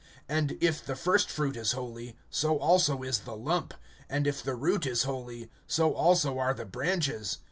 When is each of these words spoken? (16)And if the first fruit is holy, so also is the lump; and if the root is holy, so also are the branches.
(16)And 0.27 0.57
if 0.61 0.83
the 0.83 0.95
first 0.95 1.29
fruit 1.29 1.55
is 1.55 1.73
holy, 1.73 2.15
so 2.31 2.57
also 2.57 3.03
is 3.03 3.19
the 3.19 3.35
lump; 3.35 3.75
and 4.09 4.25
if 4.25 4.41
the 4.41 4.55
root 4.55 4.87
is 4.87 5.03
holy, 5.03 5.51
so 5.67 5.93
also 5.93 6.39
are 6.39 6.55
the 6.55 6.65
branches. 6.65 7.37